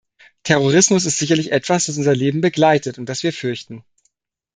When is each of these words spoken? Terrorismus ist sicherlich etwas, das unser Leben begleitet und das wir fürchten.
Terrorismus 0.41 1.05
ist 1.05 1.19
sicherlich 1.19 1.51
etwas, 1.51 1.85
das 1.85 1.95
unser 1.95 2.15
Leben 2.15 2.41
begleitet 2.41 2.97
und 2.97 3.07
das 3.07 3.21
wir 3.21 3.31
fürchten. 3.31 3.83